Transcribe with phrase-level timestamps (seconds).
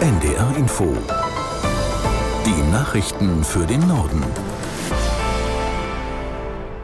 [0.00, 0.96] NDR Info.
[2.46, 4.24] Die Nachrichten für den Norden.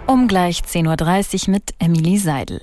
[0.07, 2.61] Um gleich 10.30 Uhr mit Emily Seidel.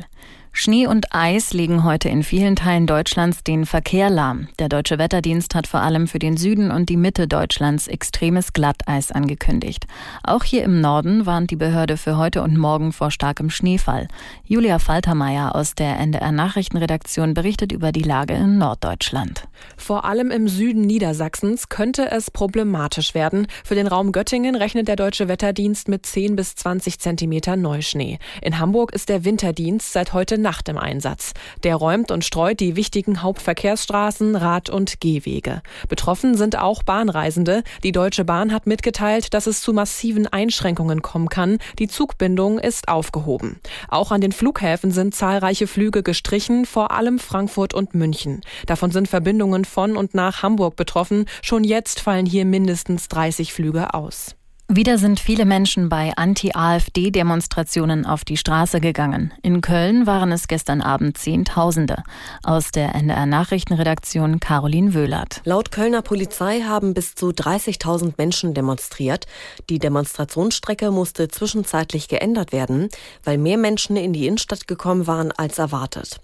[0.55, 4.49] Schnee und Eis legen heute in vielen Teilen Deutschlands den Verkehr lahm.
[4.59, 9.11] Der Deutsche Wetterdienst hat vor allem für den Süden und die Mitte Deutschlands extremes Glatteis
[9.11, 9.87] angekündigt.
[10.23, 14.07] Auch hier im Norden warnt die Behörde für heute und morgen vor starkem Schneefall.
[14.45, 19.47] Julia Faltermeier aus der NDR Nachrichtenredaktion berichtet über die Lage in Norddeutschland.
[19.75, 23.47] Vor allem im Süden Niedersachsens könnte es problematisch werden.
[23.63, 28.19] Für den Raum Göttingen rechnet der Deutsche Wetterdienst mit 10 bis 20 Zentimeter Neuschnee.
[28.43, 31.33] In Hamburg ist der Winterdienst seit heute Nacht im Einsatz.
[31.63, 35.63] Der räumt und streut die wichtigen Hauptverkehrsstraßen, Rad- und Gehwege.
[35.89, 37.63] Betroffen sind auch Bahnreisende.
[37.81, 41.57] Die Deutsche Bahn hat mitgeteilt, dass es zu massiven Einschränkungen kommen kann.
[41.79, 43.59] Die Zugbindung ist aufgehoben.
[43.87, 48.41] Auch an den Flughäfen sind zahlreiche Flüge gestrichen, vor allem Frankfurt und München.
[48.67, 51.25] Davon sind Verbindungen von und nach Hamburg betroffen.
[51.41, 54.35] Schon jetzt fallen hier mindestens 30 Flüge aus.
[54.69, 59.33] Wieder sind viele Menschen bei Anti-AfD-Demonstrationen auf die Straße gegangen.
[59.41, 62.01] In Köln waren es gestern Abend Zehntausende.
[62.43, 65.41] Aus der NDR Nachrichtenredaktion Caroline Wöhlert.
[65.43, 69.27] Laut Kölner Polizei haben bis zu 30.000 Menschen demonstriert.
[69.69, 72.87] Die Demonstrationsstrecke musste zwischenzeitlich geändert werden,
[73.25, 76.21] weil mehr Menschen in die Innenstadt gekommen waren als erwartet.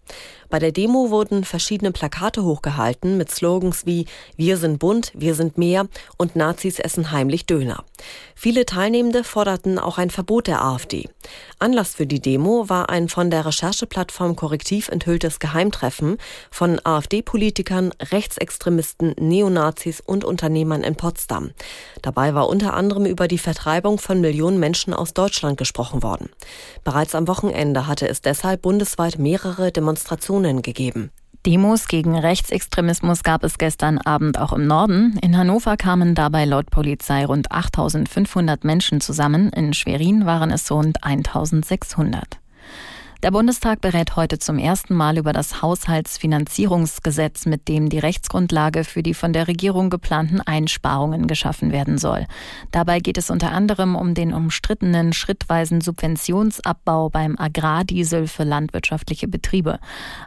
[0.49, 4.05] Bei der Demo wurden verschiedene Plakate hochgehalten mit Slogans wie
[4.35, 7.83] Wir sind bunt, wir sind mehr und Nazis essen heimlich Döner.
[8.33, 11.07] Viele Teilnehmende forderten auch ein Verbot der AfD.
[11.59, 16.17] Anlass für die Demo war ein von der Rechercheplattform Korrektiv enthülltes Geheimtreffen
[16.49, 21.51] von AfD-Politikern, Rechtsextremisten, Neonazis und Unternehmern in Potsdam.
[22.01, 26.29] Dabei war unter anderem über die Vertreibung von Millionen Menschen aus Deutschland gesprochen worden.
[26.83, 31.11] Bereits am Wochenende hatte es deshalb bundesweit mehrere Demonstrationen gegeben.
[31.45, 35.17] Demos gegen Rechtsextremismus gab es gestern Abend auch im Norden.
[35.21, 39.49] In Hannover kamen dabei laut Polizei rund 8500 Menschen zusammen.
[39.53, 42.38] In Schwerin waren es rund 1600.
[43.21, 49.03] Der Bundestag berät heute zum ersten Mal über das Haushaltsfinanzierungsgesetz, mit dem die Rechtsgrundlage für
[49.03, 52.27] die von der Regierung geplanten Einsparungen geschaffen werden soll.
[52.71, 59.79] Dabei geht es unter anderem um den umstrittenen schrittweisen Subventionsabbau beim Agrardiesel für landwirtschaftliche Betriebe.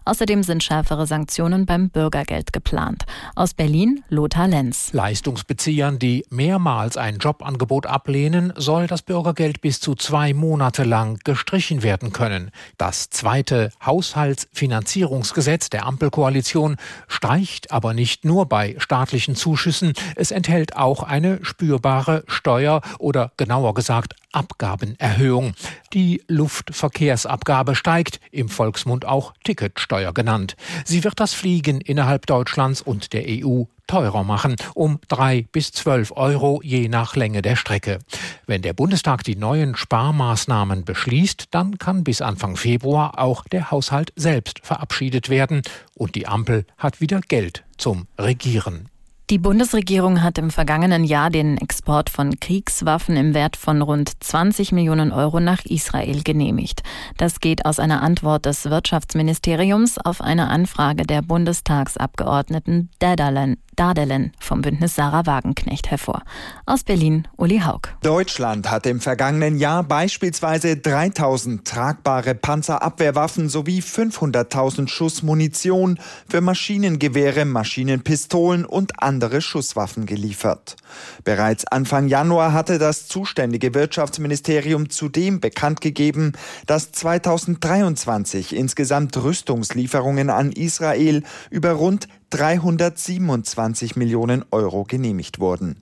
[0.04, 3.06] Außerdem sind schärfere Sanktionen beim Bürgergeld geplant.
[3.34, 4.92] Aus Berlin Lothar Lenz.
[4.92, 11.82] Leistungsbeziehern, die mehrmals ein Jobangebot ablehnen, soll das Bürgergeld bis zu zwei Monate lang gestrichen
[11.82, 12.50] werden können.
[12.82, 21.04] Das zweite Haushaltsfinanzierungsgesetz der Ampelkoalition streicht aber nicht nur bei staatlichen Zuschüssen, es enthält auch
[21.04, 25.54] eine spürbare Steuer oder genauer gesagt Abgabenerhöhung.
[25.92, 30.56] Die Luftverkehrsabgabe steigt, im Volksmund auch Ticketsteuer genannt.
[30.84, 36.12] Sie wird das Fliegen innerhalb Deutschlands und der EU teurer machen, um drei bis zwölf
[36.12, 37.98] Euro je nach Länge der Strecke.
[38.46, 44.12] Wenn der Bundestag die neuen Sparmaßnahmen beschließt, dann kann bis Anfang Februar auch der Haushalt
[44.16, 45.62] selbst verabschiedet werden
[45.94, 48.88] und die Ampel hat wieder Geld zum Regieren.
[49.32, 54.72] Die Bundesregierung hat im vergangenen Jahr den Export von Kriegswaffen im Wert von rund 20
[54.72, 56.82] Millionen Euro nach Israel genehmigt.
[57.16, 64.60] Das geht aus einer Antwort des Wirtschaftsministeriums auf eine Anfrage der Bundestagsabgeordneten Dedalen Dardelen vom
[64.60, 66.22] Bündnis Sarah Wagenknecht hervor.
[66.66, 67.80] Aus Berlin, Uli Haug.
[68.02, 77.46] Deutschland hat im vergangenen Jahr beispielsweise 3000 tragbare Panzerabwehrwaffen sowie 500.000 Schuss Munition für Maschinengewehre,
[77.46, 80.76] Maschinenpistolen und andere Schusswaffen geliefert.
[81.22, 86.32] Bereits Anfang Januar hatte das zuständige Wirtschaftsministerium zudem bekannt gegeben,
[86.66, 95.80] dass 2023 insgesamt Rüstungslieferungen an Israel über rund 327 Millionen Euro genehmigt wurden.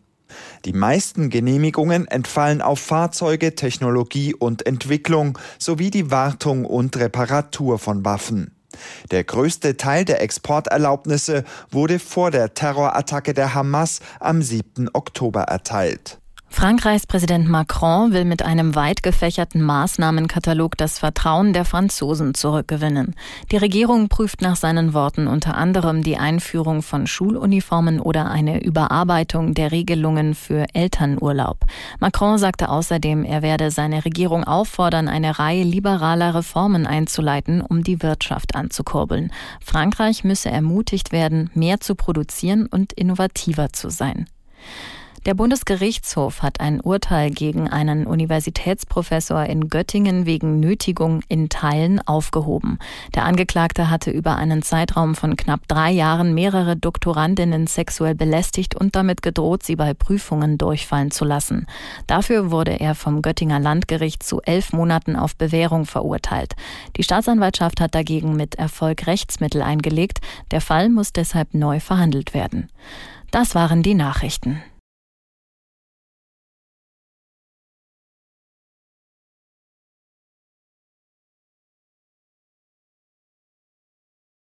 [0.67, 8.05] Die meisten Genehmigungen entfallen auf Fahrzeuge, Technologie und Entwicklung sowie die Wartung und Reparatur von
[8.05, 8.60] Waffen.
[9.11, 14.89] Der größte Teil der Exporterlaubnisse wurde vor der Terrorattacke der Hamas am 7.
[14.93, 16.20] Oktober erteilt.
[16.53, 23.15] Frankreichs Präsident Macron will mit einem weit gefächerten Maßnahmenkatalog das Vertrauen der Franzosen zurückgewinnen.
[23.51, 29.55] Die Regierung prüft nach seinen Worten unter anderem die Einführung von Schuluniformen oder eine Überarbeitung
[29.55, 31.65] der Regelungen für Elternurlaub.
[32.01, 38.03] Macron sagte außerdem, er werde seine Regierung auffordern, eine Reihe liberaler Reformen einzuleiten, um die
[38.03, 39.33] Wirtschaft anzukurbeln.
[39.65, 44.27] Frankreich müsse ermutigt werden, mehr zu produzieren und innovativer zu sein.
[45.27, 52.79] Der Bundesgerichtshof hat ein Urteil gegen einen Universitätsprofessor in Göttingen wegen Nötigung in Teilen aufgehoben.
[53.15, 58.97] Der Angeklagte hatte über einen Zeitraum von knapp drei Jahren mehrere Doktorandinnen sexuell belästigt und
[58.97, 61.67] damit gedroht, sie bei Prüfungen durchfallen zu lassen.
[62.07, 66.57] Dafür wurde er vom Göttinger Landgericht zu elf Monaten auf Bewährung verurteilt.
[66.97, 70.21] Die Staatsanwaltschaft hat dagegen mit Erfolg Rechtsmittel eingelegt.
[70.51, 72.71] Der Fall muss deshalb neu verhandelt werden.
[73.31, 74.63] Das waren die Nachrichten.